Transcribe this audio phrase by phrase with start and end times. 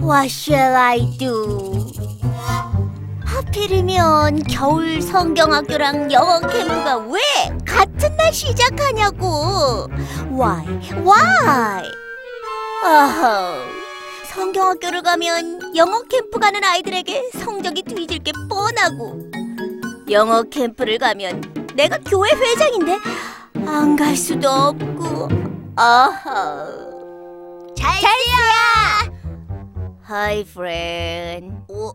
[0.00, 1.86] What shall I do?
[3.24, 7.20] 하필이면 겨울 성경학교랑 영어 캠프가 왜
[7.66, 9.86] 같은 날 시작하냐고
[10.30, 10.64] Why?
[11.04, 11.82] Why?
[12.84, 13.54] 어허
[14.32, 19.30] 성경학교를 가면 영어 캠프 가는 아이들에게 성적이 뒤질 게 뻔하고
[20.10, 21.42] 영어 캠프를 가면
[21.74, 22.98] 내가 교회 회장인데
[23.66, 25.28] 안 갈 수도 없고
[25.76, 29.17] 어허 찰스야
[30.08, 31.92] Hi friend 어?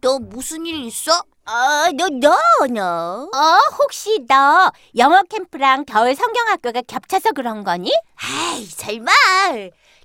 [0.00, 1.10] 너 무슨 일 있어?
[1.44, 2.30] 아, 너, 너,
[2.68, 3.28] 너.
[3.34, 7.90] 어, 혹시 너 영어 캠프랑 겨울 성경학교가 겹쳐서 그런 거니?
[8.14, 9.10] 아이, 설마.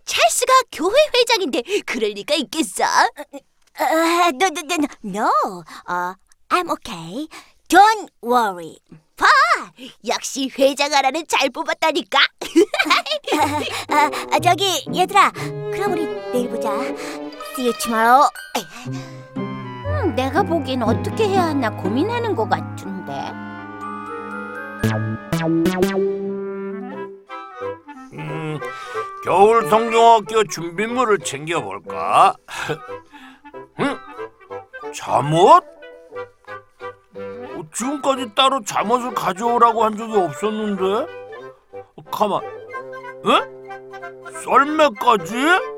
[0.04, 2.86] 찰스가 교회 회장인데 그럴 리가 있겠어?
[2.86, 5.64] 아, no, no, no, no.
[5.88, 6.16] 어,
[6.50, 7.28] I'm okay.
[7.68, 8.80] Don't worry.
[9.16, 9.28] 봐!
[10.08, 12.20] 역시 회장하라는 잘 뽑았다니까.
[13.90, 15.32] 아, 아, 저기 얘들아,
[15.72, 16.72] 그럼 우리 내일 보자.
[17.56, 18.28] Tomorrow.
[19.38, 23.14] 음, 내가 보기엔 어떻게 해야 하나 고민하는 것 같은데.
[28.14, 28.60] 음,
[29.24, 32.36] 겨울 성경학교 준비물을 챙겨볼까?
[33.80, 33.98] 응?
[34.94, 35.64] 잠옷?
[37.16, 40.84] 어, 지금까지 따로 잠옷을 가져오라고 한 적이 없었는데?
[41.74, 42.42] 어, 가만,
[43.26, 44.34] 응?
[44.44, 45.73] 썰매까지?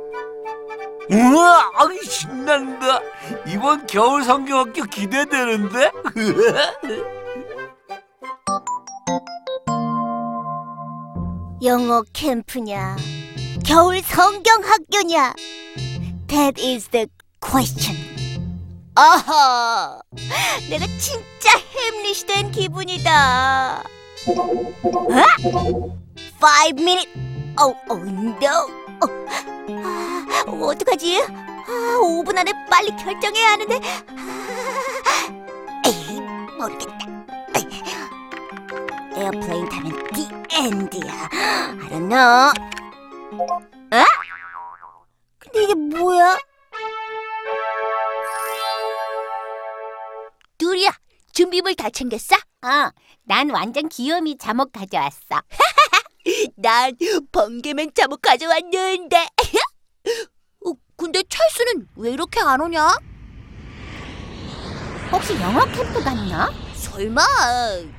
[1.10, 3.00] 우와, 아이 신난다.
[3.48, 5.92] 이번 겨울 성경학교 기대되는데?
[11.64, 12.96] 영어 캠프냐?
[13.66, 15.34] 겨울 성경 학교냐?
[16.28, 17.08] That is the
[17.40, 17.98] question.
[18.96, 20.00] 아하!
[20.70, 23.82] 내가 진짜 햄릿이 된 기분이다.
[23.82, 23.84] 어?
[26.38, 27.12] Five minutes.
[27.60, 28.68] Oh, oh no.
[29.02, 29.55] 어, 아,
[30.48, 31.22] 어떡하지?
[31.22, 33.76] 아, 5분 안에 빨리 결정해야 하는데.
[33.76, 33.80] 아,
[35.88, 36.20] 에이,
[36.58, 37.06] 모르겠다.
[39.18, 41.30] airplane 타면 the end이야.
[41.32, 42.52] I don't know.
[43.92, 44.04] 어?
[45.40, 46.38] 근데 이게 뭐야?
[50.58, 50.92] 둘이야,
[51.32, 52.36] 준비물 다 챙겼어?
[52.36, 52.92] 어,
[53.24, 55.42] 난 완전 귀요미 잠옷 가져왔어.
[56.58, 56.92] 난
[57.32, 59.28] 번개맨 잠옷 가져왔는데.
[60.96, 62.98] 어, 근데 찰스는 왜 이렇게 안 오냐?
[65.12, 66.52] 혹시 영어 캠프 갔나?
[66.74, 67.22] 설마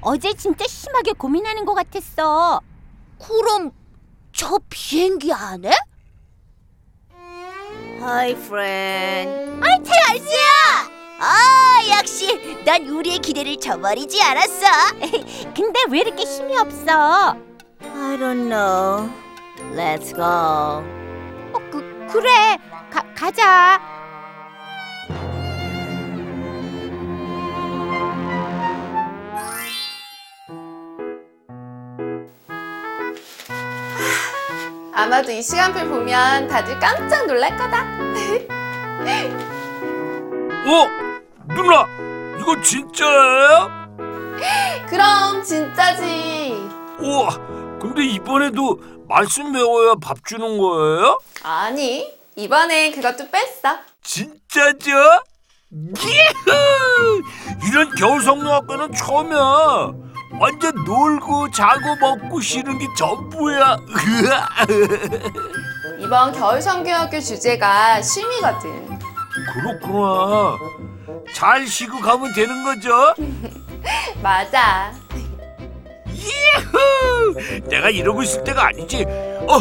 [0.01, 2.61] 어제 진짜 심하게 고민하는 것 같았어.
[3.19, 3.71] 그럼
[4.33, 5.71] 저 비행기 안에?
[8.01, 9.63] 하이 프렌.
[9.63, 10.97] 아이 찰스야.
[11.19, 14.67] 아 역시 난 우리의 기대를 저버리지 않았어.
[15.55, 17.37] 근데 왜 이렇게 힘이 없어?
[17.83, 19.11] I don't know.
[19.75, 20.23] Let's go.
[20.23, 22.59] 어, 그 그래.
[22.91, 23.81] 가, 가자.
[34.95, 37.83] 아마도 이 시간표 보면 다들 깜짝 놀랄 거다.
[40.67, 40.87] 어?
[41.49, 41.87] 누나,
[42.41, 43.87] 이거 진짜예요?
[44.89, 46.55] 그럼 진짜지.
[46.99, 47.29] 우와,
[47.79, 51.21] 근데 이번에도 말씀 배워야 밥 주는 거예요?
[51.43, 53.79] 아니, 이번엔 그것도 뺐어.
[54.03, 54.91] 진짜죠?
[55.73, 57.23] 예후!
[57.67, 59.93] 이런 겨울 성경학교는 처음이야.
[60.39, 63.79] 완전 놀고 자고 먹고 쉬는 게 전부야.
[65.99, 68.99] 이번 겨울 성교학교 주제가 쉼이거든.
[69.55, 70.59] 그렇구나.
[71.35, 73.15] 잘 쉬고 가면 되는 거죠?
[74.23, 74.93] 맞아.
[76.11, 77.35] 예후!
[77.71, 79.05] 내가 이러고 있을 때가 아니지.
[79.07, 79.59] 어,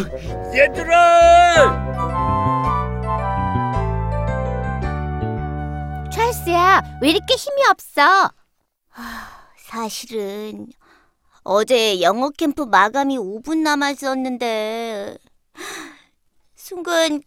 [0.53, 1.84] 얘들아!
[6.15, 8.31] 찰스야, 왜 이렇게 힘이 없어?
[9.57, 10.67] 사실은
[11.43, 15.17] 어제 영어 캠프 마감이 5분 남았었는데
[16.55, 17.21] 순간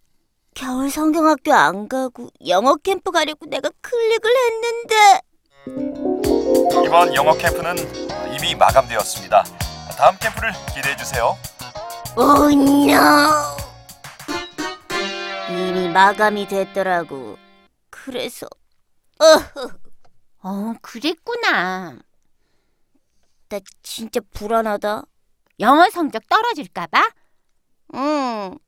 [0.55, 5.21] 겨울 성경학교 안 가고 영어 캠프 가려고 내가 클릭을 했는데
[6.87, 7.77] 이번 영어 캠프는
[8.35, 9.45] 이미 마감되었습니다.
[9.99, 11.37] 다음 캠프를 기대해 주세요.
[12.17, 13.29] Oh no!
[15.51, 17.37] 이미 마감이 됐더라고.
[17.91, 18.47] 그래서
[19.19, 19.71] 어허.
[20.43, 21.99] 어, 그랬구나.
[23.49, 25.05] 나 진짜 불안하다.
[25.61, 27.11] 영어 성적 떨어질까 봐?
[27.95, 28.59] 응.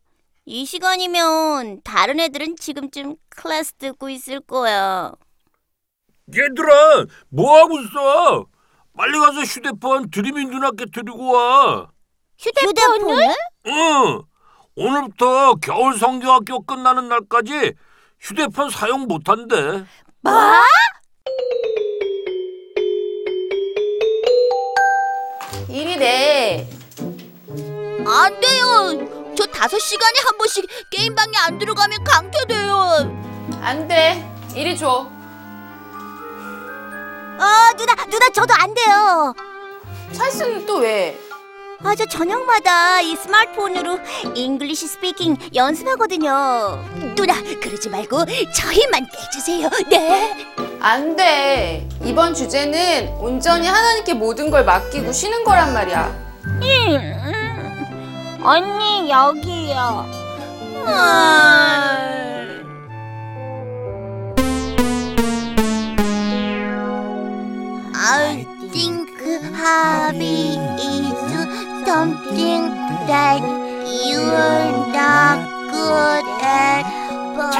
[0.46, 5.12] 이 시간이면 다른 애들은 지금쯤 클래스 듣고 있을 거야.
[6.34, 8.46] 얘들아, 뭐 하고 있어?
[8.96, 11.90] 빨리 가서 휴대폰 드림이 누나께 드리고 와.
[12.38, 13.34] 휴대폰을?
[13.66, 14.22] 응.
[14.76, 17.74] 오늘부터 겨울 성경학교 끝나는 날까지
[18.18, 19.84] 휴대폰 사용 못한대.
[20.22, 20.32] 뭐?
[25.68, 26.68] 일이래.
[28.06, 29.34] 안 돼요.
[29.36, 32.80] 저 다섯 시간에 한 번씩 게임방에 안 들어가면 강퇴돼요.
[33.62, 34.22] 안 돼.
[34.54, 35.08] 이리 줘.
[37.38, 39.34] 아 누나 누나 저도 안 돼요.
[40.12, 41.18] 찰스는 또 왜?
[41.82, 43.98] 아 저 저녁마다 이 스마트폰으로
[44.34, 46.84] English speaking 연습하거든요.
[47.16, 48.24] 누나 그러지 말고
[48.54, 49.68] 저희만 빼주세요.
[49.88, 50.46] 네.
[50.80, 51.88] 안 돼.
[52.04, 56.30] 이번 주제는 온전히 하나님께 모든 걸 맡기고 쉬는 거란 말이야.
[58.42, 60.06] 언니 여기요.
[60.86, 62.19] I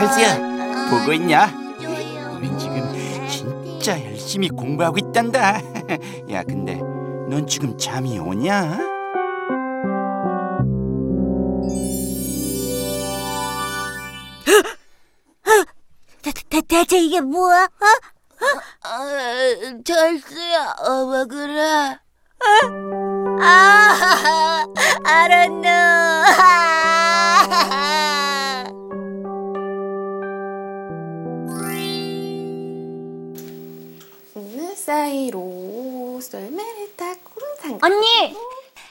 [0.01, 1.47] but 찰스야, 보고 있냐?
[2.33, 5.61] 우리 지금 진짜 열심히 공부하고 있단다.
[6.33, 6.77] 야, 근데
[7.29, 8.79] 넌 지금 잠이 오냐?
[16.23, 17.65] 대, 대, 대체 이게 뭐야?
[17.65, 17.87] 어?
[18.83, 18.99] 아,
[19.85, 21.99] 철수야, 어, 왜 그래?
[22.41, 22.47] 어?
[23.43, 24.65] 아,
[25.05, 26.70] I don't know.
[34.35, 37.79] 웃는 사이로 썰매를 타고 상.
[37.83, 38.37] 언니,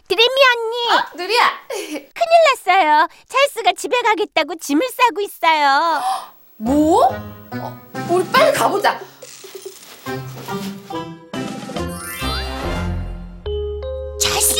[0.07, 1.51] 드림이 언니, 아, 누리야.
[1.69, 2.05] 큰일
[2.65, 3.07] 났어요.
[3.27, 6.01] 찰스가 집에 가겠다고 짐을 싸고 있어요.
[6.57, 7.05] 뭐?
[7.05, 8.99] 어, 우리 빨리 가보자.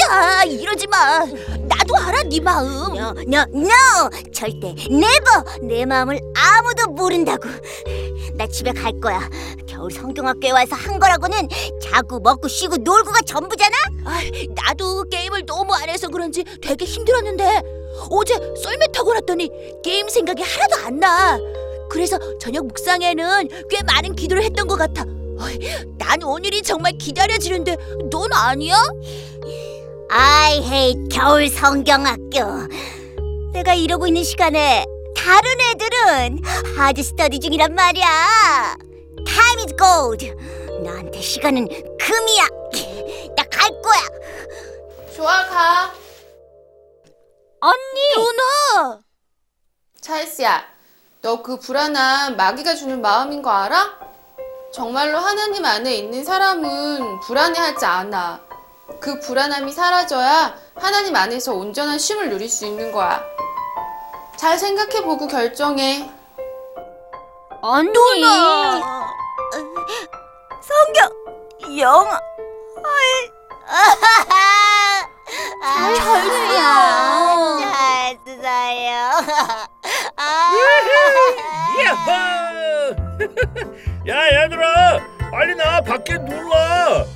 [0.10, 1.20] 찰스야, 이러지 마.
[1.68, 2.96] 나도 알아, 네 마음.
[2.98, 4.10] No, no, no.
[4.34, 5.44] 절대, never.
[5.62, 7.48] 내 마음을 아무도 모른다고.
[8.34, 9.30] 나 집에 갈 거야.
[9.68, 11.48] 겨울 성경학교에 와서 한 거라고는
[11.82, 13.76] 자고 먹고 쉬고 놀고가 전부잖아.
[14.56, 17.62] 나도 게임을 너무 안 해서 그런지 되게 힘들었는데
[18.10, 19.50] 어제 썰매 타고 났더니
[19.84, 21.38] 게임 생각이 하나도 안 나.
[21.90, 25.04] 그래서 저녁 묵상에는 꽤 많은 기도를 했던 것 같아.
[25.40, 25.60] 어이,
[25.98, 27.78] 난 오늘이 정말 기다려지는데
[28.12, 28.76] 넌 아니야?
[30.50, 32.40] I hate 겨울 성경학교.
[33.54, 34.84] 내가 이러고 있는 시간에
[35.16, 36.40] 다른 애들은
[36.76, 38.76] 하드 스터디 중이란 말이야.
[39.28, 40.34] Time is gold.
[40.84, 42.48] 나한테 시간은 금이야.
[43.38, 44.02] 나 갈 거야.
[45.16, 45.94] 좋아, 가.
[47.62, 48.16] 언니.
[48.16, 49.00] 누나.
[50.02, 50.64] 찰스야,
[51.22, 54.00] 너 그 불안한 마귀가 주는 마음인 거 알아?
[54.74, 58.49] 정말로 하나님 안에 있는 사람은 불안해하지 않아.
[59.00, 63.24] 그 불안함이 사라져야 하나님 안에서 온전한 쉼을 누릴 수 있는 거야.
[64.38, 66.10] 잘 생각해보고 결정해.
[67.62, 67.92] 언니.
[67.92, 69.08] 누나.
[70.62, 71.10] 성경
[71.78, 72.20] 영어.
[75.62, 79.12] 잘잘 쓰어요.
[81.84, 82.96] 야호!
[84.08, 85.00] 야 얘들아,
[85.32, 87.04] 빨리 나 밖에 놀러.
[87.06, 87.09] 눈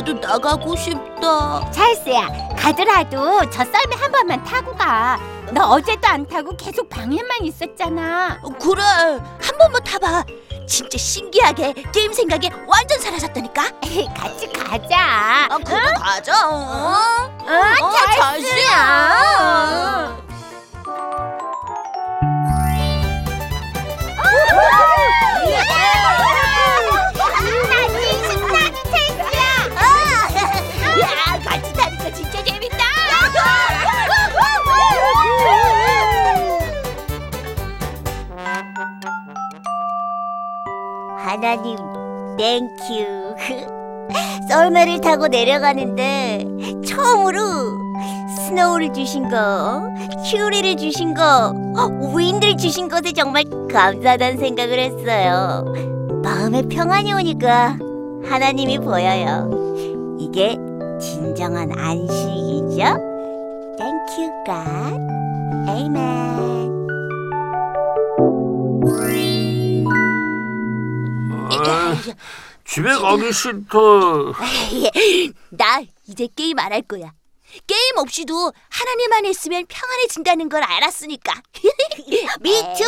[0.00, 1.70] 나도 나가고 싶다.
[1.70, 2.26] 찰스야,
[2.56, 5.20] 가더라도 저 썰매 한 번만 타고 가.
[5.52, 8.40] 너 어제도 안 타고 계속 방에만 있었잖아.
[8.58, 10.24] 그래, 한 번만 타봐.
[10.66, 13.62] 진짜 신기하게 게임 생각이 완전 사라졌다니까.
[14.16, 15.48] 같이 가자.
[15.50, 16.48] 아, 그래 가자.
[16.48, 16.96] 어,
[17.42, 20.16] 어, 찰스야.
[41.50, 41.76] 하나님,
[42.38, 43.34] 땡큐.
[44.48, 46.46] 썰매를 타고 내려가는데
[46.86, 47.40] 처음으로
[48.46, 49.82] snow를 주신 거,
[50.30, 51.52] 큐리를 주신 거,
[52.14, 55.64] wind를 주신 것에 정말 감사하다는 생각을 했어요.
[56.22, 57.76] 마음에 평안이 오니까
[58.28, 59.50] 하나님이 보여요.
[60.20, 60.56] 이게
[61.00, 63.10] 진정한 안식이죠?
[64.46, 65.00] God.
[65.68, 65.96] Amen.
[65.96, 66.39] 아,
[72.64, 73.78] 집에 가기 싫다.
[75.50, 77.12] 나 이제 게임 안 할 거야.
[77.66, 81.32] 게임 없이도 하나님 안에 있으면 평안해진다는 걸 알았으니까.
[82.40, 82.84] Me too.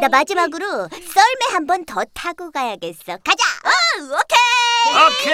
[0.00, 3.16] 나 마지막으로 썰매 한 번 더 타고 가야겠어.
[3.24, 3.44] 가자.
[3.64, 3.70] 어,
[4.04, 5.32] 오케이.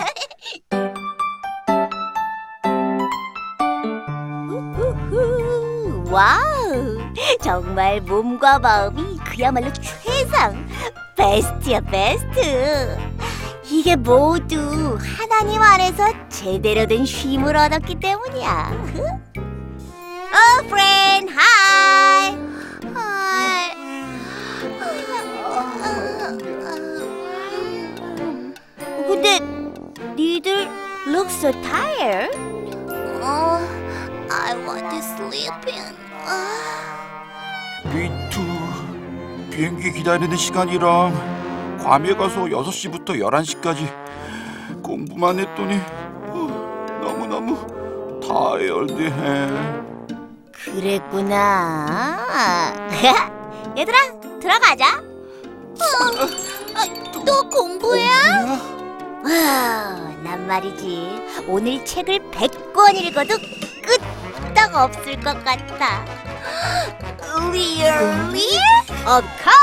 [0.00, 0.86] 오케이.
[4.48, 6.98] 우후, wow.
[7.42, 10.66] 정말 몸과 마음이 그야말로 최상.
[11.14, 12.96] 베스트야 베스트.
[13.64, 18.72] 이게 모두 하나님 안에서 제대로 된 쉼을 얻었기 때문이야.
[20.32, 22.36] 어, friend, hi.
[29.06, 29.40] 근데
[30.16, 30.68] 니들
[31.08, 32.36] look so tired.
[33.22, 33.60] 어,
[34.30, 35.94] I want to sleep in.
[39.56, 43.90] 비행기 기다리는 시간이랑 괌에 가서 6시부터 11시까지
[44.82, 45.80] 공부만 했더니
[46.28, 49.48] 어, 너무너무 타이얼드해
[50.52, 52.18] 그랬구나.
[53.78, 53.98] 얘들아,
[54.40, 55.02] 들어가자.
[57.24, 58.04] 또 공부야?
[59.24, 59.30] 와,
[60.22, 61.46] 난 말이지.
[61.48, 63.36] 오늘 책을 100권 읽어도
[63.82, 66.04] 끄떡 없을 것 같다.
[67.36, 68.65] Really?
[69.06, 69.56] Of course.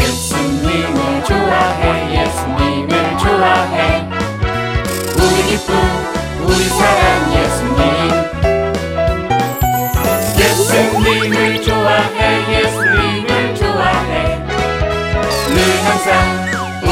[0.00, 4.08] 예수님을 좋아해 예수님을 좋아해
[5.16, 5.74] 우리 기쁨
[6.46, 7.84] 우리 사랑 예수님
[10.40, 12.18] 예수님을 좋아해
[12.62, 13.33] 예수님을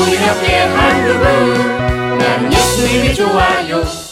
[0.03, 4.12] 우리 옆에 한 그분 나는 예수님이 좋아요